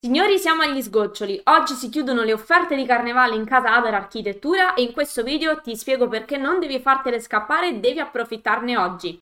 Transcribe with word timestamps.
Signori, 0.00 0.38
siamo 0.38 0.62
agli 0.62 0.80
sgoccioli. 0.80 1.40
Oggi 1.46 1.74
si 1.74 1.88
chiudono 1.88 2.22
le 2.22 2.32
offerte 2.32 2.76
di 2.76 2.86
carnevale 2.86 3.34
in 3.34 3.44
casa 3.44 3.74
Adar 3.74 3.94
Architettura 3.94 4.74
e 4.74 4.82
in 4.82 4.92
questo 4.92 5.24
video 5.24 5.60
ti 5.60 5.74
spiego 5.74 6.06
perché 6.06 6.36
non 6.36 6.60
devi 6.60 6.78
fartele 6.78 7.18
scappare 7.18 7.70
e 7.70 7.80
devi 7.80 7.98
approfittarne 7.98 8.76
oggi. 8.76 9.18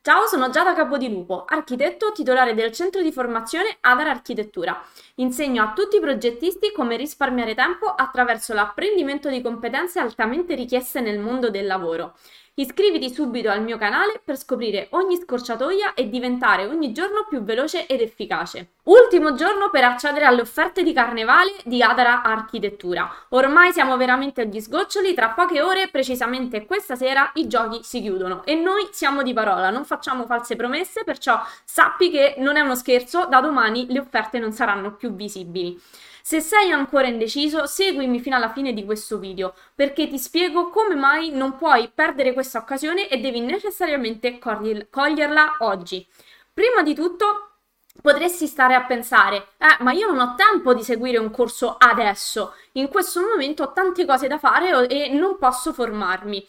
Ciao, 0.00 0.26
sono 0.26 0.48
Giada 0.48 0.72
Capodilupo, 0.72 1.44
architetto 1.46 2.12
titolare 2.12 2.54
del 2.54 2.72
centro 2.72 3.02
di 3.02 3.12
formazione 3.12 3.76
Adar 3.80 4.08
Architettura. 4.08 4.82
Insegno 5.16 5.62
a 5.62 5.72
tutti 5.74 5.96
i 5.96 6.00
progettisti 6.00 6.72
come 6.72 6.96
risparmiare 6.96 7.54
tempo 7.54 7.86
attraverso 7.86 8.54
l'apprendimento 8.54 9.28
di 9.28 9.42
competenze 9.42 10.00
altamente 10.00 10.54
richieste 10.54 11.00
nel 11.00 11.18
mondo 11.18 11.48
del 11.50 11.66
lavoro. 11.66 12.16
Iscriviti 12.56 13.12
subito 13.12 13.50
al 13.50 13.64
mio 13.64 13.76
canale 13.76 14.20
per 14.24 14.38
scoprire 14.38 14.86
ogni 14.90 15.16
scorciatoia 15.16 15.94
e 15.94 16.08
diventare 16.08 16.66
ogni 16.66 16.92
giorno 16.92 17.26
più 17.28 17.42
veloce 17.42 17.88
ed 17.88 18.00
efficace. 18.00 18.74
Ultimo 18.86 19.34
giorno 19.34 19.70
per 19.70 19.82
accedere 19.82 20.26
alle 20.26 20.42
offerte 20.42 20.82
di 20.82 20.92
carnevale 20.92 21.54
di 21.64 21.82
Adara 21.82 22.20
Architettura. 22.22 23.10
Ormai 23.30 23.72
siamo 23.72 23.96
veramente 23.96 24.42
agli 24.42 24.60
sgoccioli, 24.60 25.14
tra 25.14 25.30
poche 25.30 25.62
ore, 25.62 25.88
precisamente 25.88 26.66
questa 26.66 26.94
sera, 26.94 27.30
i 27.36 27.46
giochi 27.46 27.82
si 27.82 28.02
chiudono 28.02 28.44
e 28.44 28.54
noi 28.54 28.88
siamo 28.90 29.22
di 29.22 29.32
parola, 29.32 29.70
non 29.70 29.86
facciamo 29.86 30.26
false 30.26 30.54
promesse, 30.54 31.02
perciò 31.02 31.40
sappi 31.64 32.10
che 32.10 32.34
non 32.36 32.56
è 32.56 32.60
uno 32.60 32.74
scherzo, 32.74 33.24
da 33.24 33.40
domani 33.40 33.86
le 33.88 34.00
offerte 34.00 34.38
non 34.38 34.52
saranno 34.52 34.92
più 34.92 35.14
visibili. 35.14 35.80
Se 36.20 36.40
sei 36.40 36.70
ancora 36.70 37.06
indeciso, 37.06 37.64
seguimi 37.64 38.20
fino 38.20 38.36
alla 38.36 38.52
fine 38.52 38.74
di 38.74 38.84
questo 38.84 39.18
video, 39.18 39.54
perché 39.74 40.08
ti 40.08 40.18
spiego 40.18 40.68
come 40.68 40.94
mai 40.94 41.30
non 41.30 41.56
puoi 41.56 41.90
perdere 41.94 42.34
questa 42.34 42.58
occasione 42.58 43.08
e 43.08 43.16
devi 43.18 43.40
necessariamente 43.40 44.38
coglierla 44.38 45.56
oggi. 45.60 46.06
Prima 46.52 46.82
di 46.82 46.94
tutto, 46.94 47.53
Potresti 48.00 48.46
stare 48.46 48.74
a 48.74 48.84
pensare, 48.84 49.36
eh, 49.56 49.82
ma 49.82 49.92
io 49.92 50.10
non 50.10 50.18
ho 50.18 50.34
tempo 50.34 50.74
di 50.74 50.82
seguire 50.82 51.16
un 51.16 51.30
corso 51.30 51.76
adesso, 51.78 52.54
in 52.72 52.88
questo 52.88 53.20
momento 53.20 53.62
ho 53.62 53.72
tante 53.72 54.04
cose 54.04 54.26
da 54.28 54.38
fare 54.38 54.86
e 54.88 55.08
non 55.08 55.38
posso 55.38 55.72
formarmi. 55.72 56.46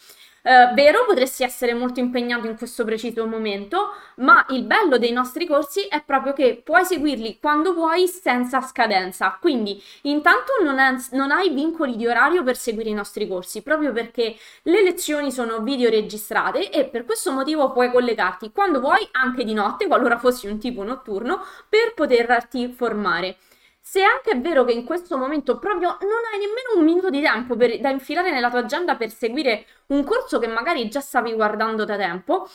Eh, 0.48 0.74
vero, 0.76 1.06
potresti 1.06 1.42
essere 1.42 1.74
molto 1.74 2.00
impegnato 2.00 2.46
in 2.46 2.56
questo 2.56 2.86
preciso 2.86 3.26
momento, 3.26 3.94
ma 4.18 4.46
il 4.50 4.64
bello 4.64 5.00
dei 5.00 5.12
nostri 5.12 5.48
corsi 5.48 5.88
è 5.88 6.04
proprio 6.06 6.34
che 6.34 6.62
puoi 6.64 6.86
seguirli 6.86 7.40
quando 7.40 7.74
vuoi 7.74 8.08
senza 8.08 8.62
scadenza. 8.62 9.40
Quindi, 9.42 9.82
intanto 10.04 10.52
non, 10.62 10.78
è, 10.78 10.96
non 11.14 11.32
hai 11.32 11.50
vincoli 11.50 11.96
di 11.96 12.06
orario 12.06 12.44
per 12.44 12.58
seguire 12.58 12.92
i 12.92 12.94
nostri 12.94 13.28
corsi, 13.28 13.64
proprio 13.64 13.92
perché 13.92 14.36
le 14.64 14.84
lezioni 14.84 15.32
sono 15.32 15.62
video 15.62 15.90
registrate 15.90 16.70
e 16.70 16.86
per 16.86 17.06
questo 17.06 17.32
motivo 17.32 17.72
puoi 17.72 17.90
collegarti 17.90 18.52
quando 18.52 18.80
vuoi, 18.80 19.08
anche 19.14 19.44
di 19.44 19.54
notte, 19.54 19.88
qualora 19.88 20.20
fossi 20.20 20.46
un 20.46 20.60
tipo 20.60 20.84
notturno, 20.84 21.44
per 21.68 21.96
poterti 21.96 22.68
formare. 22.68 23.38
Se 23.88 24.02
anche 24.02 24.31
è 24.31 24.41
vero 24.41 24.64
che 24.66 24.72
in 24.72 24.83
questo 24.83 25.16
momento 25.16 25.59
proprio 25.59 25.89
non 26.02 26.23
hai 26.31 26.39
nemmeno 26.39 26.78
un 26.78 26.83
minuto 26.83 27.11
di 27.11 27.22
tempo 27.22 27.55
per, 27.55 27.80
da 27.80 27.89
infilare 27.89 28.31
nella 28.31 28.50
tua 28.50 28.59
agenda 28.59 28.95
per 28.95 29.11
seguire 29.11 29.67
un 29.88 30.03
corso 30.03 30.39
che 30.39 30.47
magari 30.47 30.89
già 30.89 31.00
stavi 31.02 31.33
guardando 31.33 31.86
da 31.86 31.95
tempo, 31.95 32.50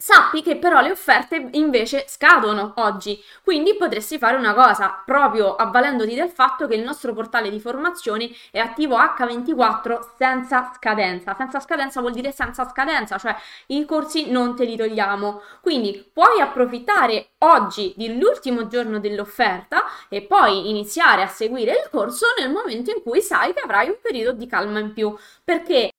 Sappi 0.00 0.42
che 0.42 0.56
però 0.58 0.80
le 0.80 0.92
offerte 0.92 1.48
invece 1.54 2.04
scadono 2.06 2.74
oggi, 2.76 3.20
quindi 3.42 3.74
potresti 3.74 4.16
fare 4.16 4.36
una 4.36 4.54
cosa, 4.54 5.02
proprio 5.04 5.56
avvalendoti 5.56 6.14
del 6.14 6.30
fatto 6.30 6.68
che 6.68 6.76
il 6.76 6.84
nostro 6.84 7.12
portale 7.12 7.50
di 7.50 7.58
formazione 7.58 8.30
è 8.52 8.60
attivo 8.60 8.96
H24 8.96 9.98
senza 10.16 10.70
scadenza. 10.72 11.34
Senza 11.36 11.58
scadenza 11.58 12.00
vuol 12.00 12.12
dire 12.12 12.30
senza 12.30 12.68
scadenza, 12.68 13.18
cioè 13.18 13.34
i 13.66 13.84
corsi 13.84 14.30
non 14.30 14.54
te 14.54 14.66
li 14.66 14.76
togliamo. 14.76 15.42
Quindi 15.60 16.08
puoi 16.12 16.40
approfittare 16.40 17.30
oggi 17.38 17.92
dell'ultimo 17.96 18.68
giorno 18.68 19.00
dell'offerta 19.00 19.82
e 20.08 20.22
poi 20.22 20.70
iniziare 20.70 21.22
a 21.22 21.26
seguire 21.26 21.72
il 21.72 21.88
corso 21.90 22.26
nel 22.38 22.52
momento 22.52 22.92
in 22.92 23.02
cui 23.02 23.20
sai 23.20 23.52
che 23.52 23.62
avrai 23.64 23.88
un 23.88 23.98
periodo 24.00 24.38
di 24.38 24.46
calma 24.46 24.78
in 24.78 24.92
più, 24.92 25.12
perché 25.42 25.90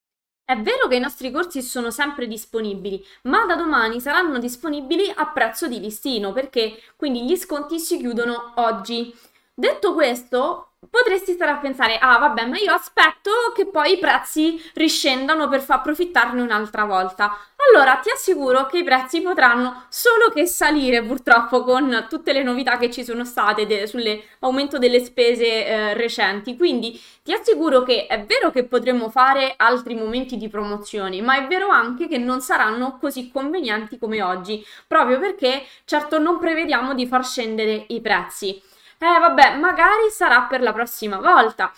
è 0.50 0.60
vero 0.60 0.88
che 0.88 0.96
i 0.96 1.00
nostri 1.00 1.30
corsi 1.30 1.62
sono 1.62 1.92
sempre 1.92 2.26
disponibili, 2.26 3.06
ma 3.26 3.46
da 3.46 3.56
domani 3.56 4.02
saranno 4.02 4.40
disponibili 4.40 5.08
a 5.16 5.28
prezzo 5.28 5.68
di 5.68 5.80
listino, 5.80 6.32
perché 6.34 6.82
quindi 6.96 7.24
gli 7.24 7.36
sconti 7.36 7.78
si 7.78 8.00
chiudono 8.00 8.54
oggi. 8.56 9.14
Detto 9.60 9.94
questo, 9.94 10.70
potresti 10.90 11.34
stare 11.34 11.52
a 11.52 11.58
pensare, 11.58 11.98
ah 11.98 12.18
vabbè, 12.18 12.46
ma 12.46 12.58
io 12.58 12.72
aspetto 12.72 13.30
che 13.54 13.66
poi 13.66 13.96
i 13.96 14.00
prezzi 14.00 14.58
riscendano 14.76 15.50
per 15.50 15.60
far 15.60 15.80
approfittarne 15.80 16.42
un'altra 16.42 16.86
volta. 16.86 17.38
Allora 17.68 17.98
ti 17.98 18.10
assicuro 18.10 18.68
che 18.68 18.78
i 18.78 18.86
prezzi 18.86 19.22
potranno 19.22 19.84
solo 19.90 20.30
che 20.34 20.46
salire 20.46 21.04
purtroppo 21.04 21.66
con 21.66 22.06
tutte 22.08 22.32
le 22.32 22.42
novità 22.42 22.78
che 22.78 22.90
ci 22.90 23.04
sono 23.04 23.26
state 23.26 23.68
de- 23.68 23.86
sull'aumento 23.86 24.78
delle 24.78 25.04
spese 25.04 25.66
eh, 25.66 25.94
recenti. 25.94 26.56
Quindi 26.56 26.98
ti 27.22 27.34
assicuro 27.34 27.84
che 27.84 28.08
è 28.08 28.24
vero 28.24 28.52
che 28.52 28.64
potremo 28.64 29.10
fare 29.10 29.56
altri 29.58 29.94
momenti 29.94 30.38
di 30.38 30.48
promozioni, 30.48 31.22
ma 31.22 31.36
è 31.36 31.48
vero 31.48 31.68
anche 31.68 32.08
che 32.08 32.18
non 32.18 32.40
saranno 32.40 32.98
così 32.98 33.30
convenienti 33.30 33.98
come 33.98 34.22
oggi, 34.22 34.66
proprio 34.88 35.20
perché 35.20 35.64
certo 35.84 36.18
non 36.18 36.40
prevediamo 36.40 36.94
di 36.94 37.06
far 37.06 37.26
scendere 37.26 37.84
i 37.90 38.00
prezzi. 38.00 38.69
Eh 39.02 39.20
vabbè, 39.20 39.56
magari 39.58 40.10
sarà 40.12 40.44
per 40.44 40.62
la 40.62 40.74
prossima 40.74 41.20
volta 41.20 41.72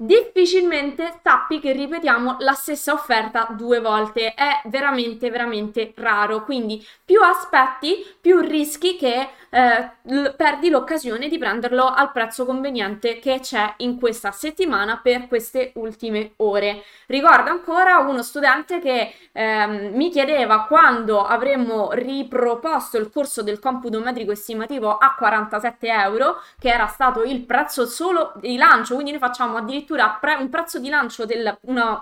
difficilmente 0.00 1.18
sappi 1.24 1.58
che 1.58 1.72
ripetiamo 1.72 2.36
la 2.38 2.52
stessa 2.52 2.92
offerta 2.92 3.48
due 3.50 3.80
volte. 3.80 4.32
È 4.34 4.60
veramente, 4.66 5.28
veramente 5.28 5.92
raro. 5.96 6.44
Quindi 6.44 6.86
più 7.04 7.20
aspetti, 7.20 8.06
più 8.20 8.38
rischi 8.40 8.96
che 8.96 9.28
eh, 9.50 9.90
l- 10.02 10.34
perdi 10.36 10.68
l'occasione 10.68 11.28
di 11.28 11.36
prenderlo 11.38 11.86
al 11.86 12.12
prezzo 12.12 12.44
conveniente 12.44 13.18
che 13.18 13.40
c'è 13.40 13.74
in 13.78 13.98
questa 13.98 14.30
settimana 14.30 15.00
per 15.02 15.26
queste 15.26 15.72
ultime 15.74 16.32
ore. 16.36 16.84
Ricordo 17.06 17.50
ancora 17.50 17.98
uno 17.98 18.22
studente 18.22 18.78
che 18.80 19.12
ehm, 19.32 19.94
mi 19.94 20.10
chiedeva 20.10 20.64
quando 20.66 21.24
avremmo 21.24 21.90
riproposto 21.92 22.98
il 22.98 23.10
corso 23.10 23.42
del 23.42 23.58
computo 23.58 23.98
metrico 24.00 24.32
estimativo 24.32 24.96
a 24.96 25.14
47 25.16 25.88
euro, 25.88 26.40
che 26.58 26.70
era 26.70 26.86
stato 26.86 27.22
il 27.24 27.40
prezzo 27.44 27.86
solo 27.86 28.32
di 28.36 28.56
lancio, 28.56 28.94
quindi 28.94 29.12
noi 29.12 29.20
facciamo 29.20 29.56
addirittura 29.56 29.87
addirittura 29.88 30.18
pre- 30.20 30.34
un 30.34 30.48
prezzo 30.50 30.78
di 30.78 30.88
lancio 30.88 31.24
della 31.24 31.58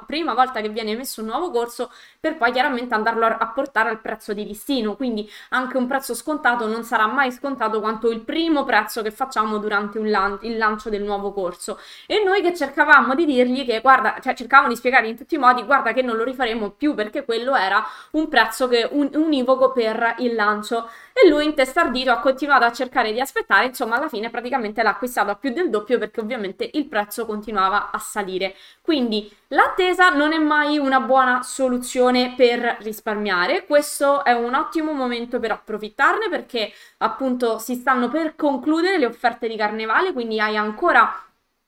prima 0.06 0.34
volta 0.34 0.60
che 0.60 0.68
viene 0.68 0.90
emesso 0.92 1.20
un 1.20 1.28
nuovo 1.28 1.50
corso 1.50 1.90
per 2.18 2.36
poi 2.36 2.50
chiaramente 2.52 2.94
andarlo 2.94 3.26
a, 3.26 3.36
a 3.38 3.48
portare 3.48 3.88
al 3.90 4.00
prezzo 4.00 4.32
di 4.32 4.44
listino, 4.44 4.96
quindi 4.96 5.28
anche 5.50 5.76
un 5.76 5.86
prezzo 5.86 6.14
scontato 6.14 6.66
non 6.66 6.82
sarà 6.84 7.06
mai 7.06 7.30
scontato 7.30 7.80
quanto 7.80 8.10
il 8.10 8.20
primo 8.20 8.64
prezzo 8.64 9.02
che 9.02 9.10
facciamo 9.10 9.58
durante 9.58 10.00
lan- 10.00 10.38
il 10.42 10.56
lancio 10.56 10.90
del 10.90 11.02
nuovo 11.02 11.32
corso. 11.32 11.78
E 12.06 12.22
noi 12.24 12.42
che 12.42 12.54
cercavamo 12.54 13.14
di 13.14 13.24
dirgli 13.24 13.64
che 13.64 13.80
guarda, 13.80 14.16
cioè 14.20 14.34
cercavamo 14.34 14.68
di 14.68 14.76
spiegare 14.76 15.08
in 15.08 15.16
tutti 15.16 15.36
i 15.36 15.38
modi, 15.38 15.62
guarda 15.64 15.92
che 15.92 16.02
non 16.02 16.16
lo 16.16 16.24
rifaremo 16.24 16.70
più 16.70 16.94
perché 16.94 17.24
quello 17.24 17.54
era 17.54 17.84
un 18.12 18.28
prezzo 18.28 18.68
che 18.68 18.88
un- 18.90 19.10
univoco 19.14 19.72
per 19.72 20.14
il 20.18 20.34
lancio 20.34 20.88
e 21.12 21.28
lui 21.28 21.44
intestardito 21.44 22.10
ha 22.10 22.18
continuato 22.20 22.64
a 22.64 22.72
cercare 22.72 23.12
di 23.12 23.20
aspettare, 23.20 23.66
insomma 23.66 23.96
alla 23.96 24.08
fine 24.08 24.30
praticamente 24.30 24.82
l'ha 24.82 24.90
acquistato 24.90 25.30
a 25.30 25.36
più 25.36 25.50
del 25.52 25.70
doppio 25.70 25.98
perché 25.98 26.20
ovviamente 26.20 26.68
il 26.74 26.86
prezzo 26.86 27.24
continuava 27.26 27.75
a 27.76 27.98
salire. 27.98 28.54
Quindi 28.80 29.30
l'attesa 29.48 30.08
non 30.10 30.32
è 30.32 30.38
mai 30.38 30.78
una 30.78 31.00
buona 31.00 31.42
soluzione 31.42 32.34
per 32.36 32.78
risparmiare, 32.80 33.66
questo 33.66 34.24
è 34.24 34.32
un 34.32 34.54
ottimo 34.54 34.92
momento 34.92 35.38
per 35.38 35.52
approfittarne 35.52 36.28
perché 36.28 36.72
appunto 36.98 37.58
si 37.58 37.74
stanno 37.74 38.08
per 38.08 38.34
concludere 38.36 38.98
le 38.98 39.06
offerte 39.06 39.48
di 39.48 39.56
carnevale, 39.56 40.12
quindi 40.12 40.40
hai 40.40 40.56
ancora 40.56 41.20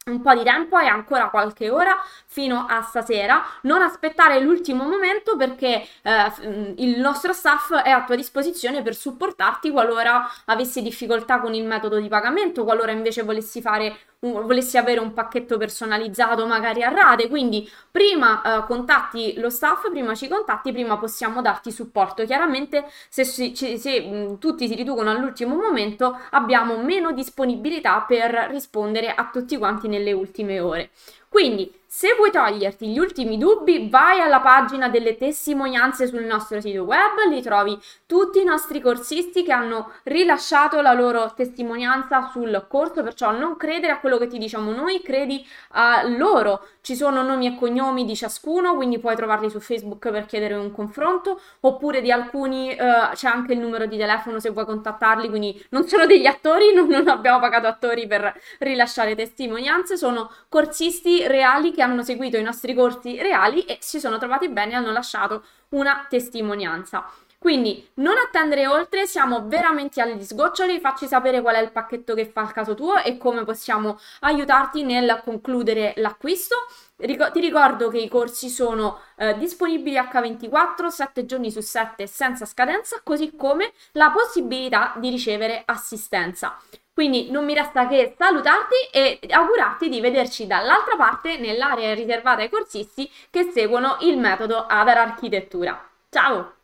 un 0.08 0.20
po' 0.22 0.34
di 0.34 0.42
tempo, 0.42 0.78
e 0.78 0.86
ancora 0.86 1.28
qualche 1.28 1.70
ora 1.70 1.97
fino 2.26 2.66
a 2.68 2.82
stasera. 2.82 3.44
Non 3.62 3.82
aspettare 3.82 4.41
l'ultimo 4.41 4.84
momento 4.84 5.36
perché 5.36 5.86
eh, 6.02 6.74
il 6.76 6.98
nostro 6.98 7.32
staff 7.32 7.74
è 7.74 7.91
a 7.91 8.04
tua 8.04 8.16
disposizione 8.16 8.82
per 8.82 8.94
supportarti 8.94 9.71
qualora 9.71 10.28
avessi 10.47 10.83
difficoltà 10.83 11.41
con 11.41 11.54
il 11.54 11.65
metodo 11.65 11.98
di 12.00 12.09
pagamento, 12.09 12.65
qualora 12.65 12.91
invece 12.92 13.22
volessi 13.22 13.60
fare 13.60 13.97
volessi 14.20 14.76
avere 14.76 14.98
un 15.00 15.12
pacchetto 15.12 15.56
personalizzato 15.59 16.47
magari 16.47 16.82
a 16.82 16.88
rate, 16.91 17.28
quindi 17.28 17.68
prima 17.91 18.62
eh, 18.62 18.66
contatti 18.66 19.34
lo 19.38 19.48
staff, 19.48 19.91
prima 19.91 20.15
ci 20.15 20.26
contatti, 20.28 20.72
prima 20.72 20.98
possiamo 20.98 21.41
darti 21.41 21.70
supporto. 21.70 22.24
Chiaramente 22.24 22.84
se, 23.09 23.24
se, 23.24 23.54
se 23.54 24.00
mh, 24.00 24.38
tutti 24.38 24.66
si 24.66 24.74
riducono 24.74 25.10
all'ultimo 25.10 25.54
momento 25.54 26.18
abbiamo 26.30 26.76
meno 26.82 27.12
disponibilità 27.12 28.00
per 28.03 28.48
rispondere 28.50 29.15
a 29.15 29.28
tutti 29.32 29.56
quanti 29.56 29.86
nelle 29.88 30.12
ultime 30.12 30.59
ore. 30.60 30.91
Quindi 31.28 31.72
Se 31.90 32.14
vuoi 32.16 32.30
toglierti 32.30 32.86
gli 32.88 32.98
ultimi 32.98 33.38
dubbi, 33.38 33.88
vai 33.88 34.20
alla 34.20 34.40
pagina 34.40 34.90
delle 34.90 35.16
testimonianze 35.16 36.06
sul 36.06 36.22
nostro 36.22 36.60
sito 36.60 36.82
web, 36.82 37.30
li 37.30 37.40
trovi 37.40 37.80
tutti 38.04 38.42
i 38.42 38.44
nostri 38.44 38.78
corsisti 38.78 39.42
che 39.42 39.52
hanno 39.52 39.92
rilasciato 40.02 40.82
la 40.82 40.92
loro 40.92 41.32
testimonianza 41.34 42.28
sul 42.30 42.66
corso, 42.68 43.02
perciò 43.02 43.30
non 43.30 43.56
credere 43.56 43.92
a 43.92 44.00
quello 44.00 44.18
che 44.18 44.26
ti 44.26 44.36
diciamo 44.36 44.70
noi, 44.72 45.00
credi 45.00 45.42
a 45.70 46.06
loro. 46.06 46.66
Ci 46.82 46.94
sono 46.94 47.22
nomi 47.22 47.46
e 47.46 47.56
cognomi 47.56 48.04
di 48.04 48.14
ciascuno, 48.14 48.74
quindi 48.74 48.98
puoi 48.98 49.16
trovarli 49.16 49.48
su 49.48 49.58
Facebook 49.58 50.10
per 50.10 50.26
chiedere 50.26 50.56
un 50.56 50.70
confronto, 50.70 51.40
oppure 51.60 52.02
di 52.02 52.12
alcuni 52.12 52.70
eh, 52.70 52.76
c'è 53.14 53.28
anche 53.28 53.54
il 53.54 53.60
numero 53.60 53.86
di 53.86 53.96
telefono 53.96 54.40
se 54.40 54.50
vuoi 54.50 54.66
contattarli, 54.66 55.30
quindi 55.30 55.66
non 55.70 55.88
sono 55.88 56.04
degli 56.04 56.26
attori, 56.26 56.72
non, 56.76 56.86
non 56.86 57.08
abbiamo 57.08 57.38
pagato 57.38 57.66
attori 57.66 58.06
per 58.06 58.38
rilasciare 58.58 59.14
testimonianze, 59.14 59.96
sono 59.96 60.30
corsisti 60.50 61.26
reali 61.26 61.76
che 61.78 61.84
hanno 61.84 62.03
seguito 62.03 62.36
i 62.36 62.42
nostri 62.42 62.75
corsi 62.75 63.22
reali 63.22 63.65
e 63.65 63.78
si 63.80 64.01
sono 64.01 64.19
trovati 64.19 64.48
bene 64.48 64.72
e 64.72 64.75
hanno 64.75 64.91
lasciato 64.91 65.45
una 65.69 66.07
testimonianza. 66.09 67.09
Quindi 67.39 67.89
non 67.95 68.16
attendere 68.16 68.66
oltre, 68.66 69.07
siamo 69.07 69.47
veramente 69.47 70.01
agli 70.01 70.25
sgoccioli, 70.25 70.80
facci 70.80 71.07
sapere 71.07 71.41
qual 71.41 71.54
è 71.54 71.60
il 71.60 71.71
pacchetto 71.71 72.15
che 72.15 72.27
fa 72.27 72.42
il 72.42 72.51
caso 72.51 72.75
tuo 72.75 72.97
e 72.97 73.16
come 73.16 73.45
possiamo 73.45 73.97
aiutarti 74.21 74.83
nel 74.83 75.21
concludere 75.22 75.92
l'acquisto. 75.98 76.57
Ric- 76.97 77.30
ti 77.30 77.39
ricordo 77.39 77.91
che 77.91 77.98
i 77.98 78.09
corsi 78.09 78.48
sono 78.48 78.98
eh, 79.16 79.39
disponibili 79.39 79.97
H24, 79.97 80.89
7 80.89 81.27
giorni 81.27 81.53
su 81.53 81.60
7 81.60 82.09
senza 82.09 82.45
scadenza, 82.45 83.03
così 83.04 83.36
come 83.36 83.72
la 83.92 84.10
possibilità 84.10 84.95
di 84.97 85.09
ricevere 85.09 85.63
assistenza. 85.65 86.59
Quindi 86.98 87.30
non 87.30 87.45
mi 87.45 87.54
resta 87.54 87.86
che 87.86 88.16
salutarti 88.18 88.74
e 88.91 89.21
augurarti 89.30 89.89
di 89.89 90.00
vederci 90.00 90.48
dall'altra 90.48 90.97
parte 90.97 91.39
nell'area 91.39 91.95
riservata 91.95 92.42
ai 92.42 92.50
corsisti 92.50 93.09
che 93.30 93.53
seguono 93.53 93.98
il 94.00 94.18
metodo 94.18 94.66
Adar 94.66 94.98
Architettura. 94.98 95.80
Ciao! 96.10 96.58